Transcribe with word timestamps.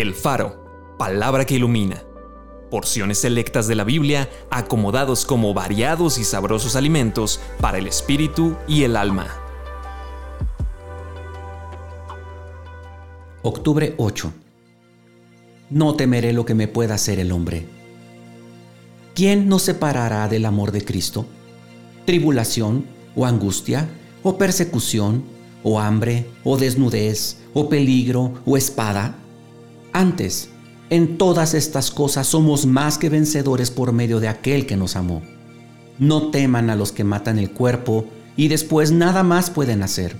El 0.00 0.14
Faro, 0.14 0.94
palabra 0.96 1.44
que 1.44 1.56
ilumina. 1.56 2.04
Porciones 2.70 3.18
selectas 3.18 3.66
de 3.66 3.74
la 3.74 3.82
Biblia 3.82 4.30
acomodados 4.48 5.24
como 5.26 5.52
variados 5.54 6.18
y 6.18 6.24
sabrosos 6.24 6.76
alimentos 6.76 7.40
para 7.60 7.78
el 7.78 7.88
espíritu 7.88 8.54
y 8.68 8.84
el 8.84 8.96
alma. 8.96 9.26
Octubre 13.42 13.96
8. 13.96 14.32
No 15.70 15.96
temeré 15.96 16.32
lo 16.32 16.46
que 16.46 16.54
me 16.54 16.68
pueda 16.68 16.94
hacer 16.94 17.18
el 17.18 17.32
hombre. 17.32 17.66
¿Quién 19.16 19.48
nos 19.48 19.62
separará 19.62 20.28
del 20.28 20.44
amor 20.44 20.70
de 20.70 20.84
Cristo? 20.84 21.26
¿Tribulación 22.04 22.86
o 23.16 23.26
angustia 23.26 23.88
o 24.22 24.38
persecución 24.38 25.24
o 25.64 25.80
hambre 25.80 26.30
o 26.44 26.56
desnudez 26.56 27.38
o 27.52 27.68
peligro 27.68 28.34
o 28.46 28.56
espada? 28.56 29.24
Antes, 29.92 30.50
en 30.90 31.18
todas 31.18 31.54
estas 31.54 31.90
cosas 31.90 32.26
somos 32.26 32.66
más 32.66 32.98
que 32.98 33.08
vencedores 33.08 33.70
por 33.70 33.92
medio 33.92 34.20
de 34.20 34.28
aquel 34.28 34.66
que 34.66 34.76
nos 34.76 34.96
amó. 34.96 35.22
No 35.98 36.30
teman 36.30 36.70
a 36.70 36.76
los 36.76 36.92
que 36.92 37.04
matan 37.04 37.38
el 37.38 37.50
cuerpo 37.50 38.06
y 38.36 38.48
después 38.48 38.92
nada 38.92 39.22
más 39.22 39.50
pueden 39.50 39.82
hacer. 39.82 40.16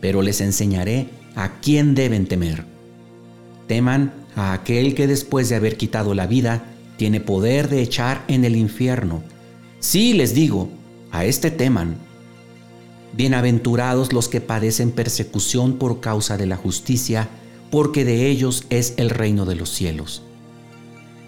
Pero 0.00 0.22
les 0.22 0.40
enseñaré 0.40 1.08
a 1.34 1.60
quién 1.60 1.94
deben 1.94 2.26
temer. 2.26 2.64
Teman 3.66 4.14
a 4.36 4.52
aquel 4.52 4.94
que 4.94 5.06
después 5.06 5.48
de 5.48 5.56
haber 5.56 5.76
quitado 5.76 6.14
la 6.14 6.26
vida 6.26 6.64
tiene 6.96 7.20
poder 7.20 7.68
de 7.68 7.82
echar 7.82 8.24
en 8.28 8.44
el 8.44 8.56
infierno. 8.56 9.22
Sí, 9.80 10.14
les 10.14 10.34
digo, 10.34 10.70
a 11.10 11.24
este 11.24 11.50
teman. 11.50 11.96
Bienaventurados 13.12 14.12
los 14.12 14.28
que 14.28 14.40
padecen 14.40 14.92
persecución 14.92 15.78
por 15.78 16.00
causa 16.00 16.36
de 16.36 16.46
la 16.46 16.56
justicia, 16.56 17.28
porque 17.70 18.04
de 18.04 18.28
ellos 18.28 18.64
es 18.70 18.94
el 18.96 19.10
reino 19.10 19.44
de 19.44 19.56
los 19.56 19.70
cielos. 19.70 20.22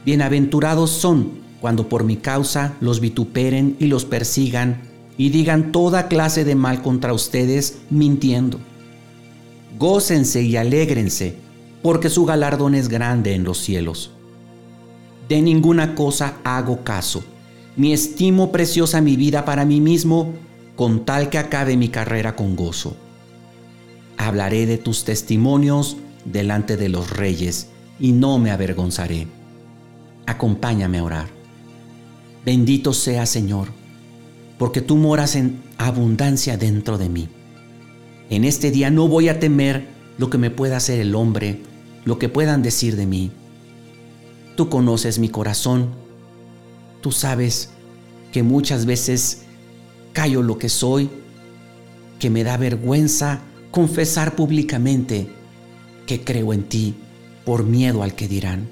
Bienaventurados 0.04 0.90
son 0.90 1.32
cuando 1.60 1.88
por 1.88 2.04
mi 2.04 2.16
causa 2.16 2.74
los 2.80 3.00
vituperen 3.00 3.76
y 3.78 3.86
los 3.86 4.04
persigan 4.04 4.82
y 5.16 5.30
digan 5.30 5.72
toda 5.72 6.08
clase 6.08 6.44
de 6.44 6.54
mal 6.54 6.82
contra 6.82 7.12
ustedes 7.12 7.78
mintiendo. 7.90 8.60
Gócense 9.78 10.42
y 10.42 10.56
alégrense, 10.56 11.36
porque 11.82 12.08
su 12.08 12.24
galardón 12.24 12.74
es 12.74 12.88
grande 12.88 13.34
en 13.34 13.44
los 13.44 13.58
cielos. 13.58 14.12
De 15.28 15.42
ninguna 15.42 15.94
cosa 15.94 16.38
hago 16.44 16.84
caso, 16.84 17.22
ni 17.76 17.92
estimo 17.92 18.50
preciosa 18.50 19.00
mi 19.00 19.16
vida 19.16 19.44
para 19.44 19.64
mí 19.64 19.80
mismo, 19.80 20.32
con 20.76 21.04
tal 21.04 21.28
que 21.28 21.38
acabe 21.38 21.76
mi 21.76 21.88
carrera 21.88 22.36
con 22.36 22.54
gozo. 22.56 22.96
Hablaré 24.16 24.66
de 24.66 24.78
tus 24.78 25.04
testimonios 25.04 25.96
delante 26.32 26.76
de 26.76 26.88
los 26.88 27.10
reyes 27.10 27.68
y 27.98 28.12
no 28.12 28.38
me 28.38 28.50
avergonzaré. 28.50 29.26
Acompáñame 30.26 30.98
a 30.98 31.04
orar. 31.04 31.28
Bendito 32.44 32.92
sea 32.92 33.26
Señor, 33.26 33.68
porque 34.58 34.80
tú 34.80 34.96
moras 34.96 35.36
en 35.36 35.62
abundancia 35.78 36.56
dentro 36.56 36.98
de 36.98 37.08
mí. 37.08 37.28
En 38.30 38.44
este 38.44 38.70
día 38.70 38.90
no 38.90 39.08
voy 39.08 39.28
a 39.28 39.40
temer 39.40 39.88
lo 40.18 40.30
que 40.30 40.38
me 40.38 40.50
pueda 40.50 40.76
hacer 40.76 41.00
el 41.00 41.14
hombre, 41.14 41.62
lo 42.04 42.18
que 42.18 42.28
puedan 42.28 42.62
decir 42.62 42.96
de 42.96 43.06
mí. 43.06 43.30
Tú 44.56 44.68
conoces 44.68 45.18
mi 45.18 45.28
corazón. 45.28 45.90
Tú 47.00 47.12
sabes 47.12 47.70
que 48.32 48.42
muchas 48.42 48.86
veces 48.86 49.42
callo 50.12 50.42
lo 50.42 50.58
que 50.58 50.68
soy, 50.68 51.08
que 52.18 52.28
me 52.28 52.44
da 52.44 52.56
vergüenza 52.56 53.40
confesar 53.70 54.34
públicamente 54.34 55.37
que 56.08 56.24
creo 56.24 56.54
en 56.54 56.64
ti 56.64 56.94
por 57.44 57.64
miedo 57.64 58.02
al 58.02 58.14
que 58.14 58.26
dirán. 58.26 58.68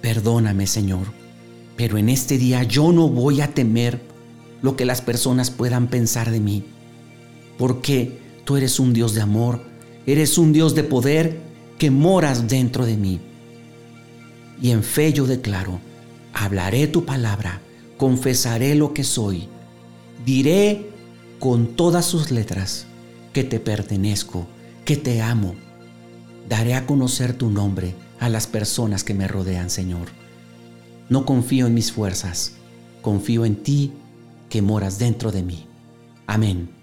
Perdóname, 0.00 0.66
Señor, 0.66 1.08
pero 1.76 1.98
en 1.98 2.08
este 2.08 2.38
día 2.38 2.64
yo 2.64 2.90
no 2.90 3.08
voy 3.08 3.42
a 3.42 3.54
temer 3.54 4.00
lo 4.62 4.76
que 4.76 4.86
las 4.86 5.02
personas 5.02 5.50
puedan 5.50 5.88
pensar 5.88 6.30
de 6.30 6.40
mí, 6.40 6.64
porque 7.58 8.18
tú 8.44 8.56
eres 8.56 8.80
un 8.80 8.94
Dios 8.94 9.14
de 9.14 9.20
amor, 9.20 9.62
eres 10.06 10.38
un 10.38 10.54
Dios 10.54 10.74
de 10.74 10.82
poder 10.82 11.38
que 11.78 11.90
moras 11.90 12.48
dentro 12.48 12.86
de 12.86 12.96
mí. 12.96 13.20
Y 14.60 14.70
en 14.70 14.82
fe 14.82 15.12
yo 15.12 15.26
declaro, 15.26 15.80
hablaré 16.32 16.86
tu 16.86 17.04
palabra, 17.04 17.60
confesaré 17.98 18.74
lo 18.74 18.94
que 18.94 19.04
soy, 19.04 19.48
diré 20.24 20.90
con 21.38 21.76
todas 21.76 22.06
sus 22.06 22.30
letras 22.30 22.86
que 23.34 23.44
te 23.44 23.60
pertenezco, 23.60 24.46
que 24.86 24.96
te 24.96 25.20
amo 25.20 25.54
Daré 26.48 26.74
a 26.74 26.86
conocer 26.86 27.34
tu 27.34 27.50
nombre 27.50 27.94
a 28.18 28.28
las 28.28 28.46
personas 28.46 29.04
que 29.04 29.14
me 29.14 29.28
rodean, 29.28 29.70
Señor. 29.70 30.08
No 31.08 31.24
confío 31.24 31.66
en 31.66 31.74
mis 31.74 31.92
fuerzas, 31.92 32.52
confío 33.02 33.44
en 33.44 33.56
ti 33.62 33.92
que 34.48 34.62
moras 34.62 34.98
dentro 34.98 35.32
de 35.32 35.42
mí. 35.42 35.66
Amén. 36.26 36.79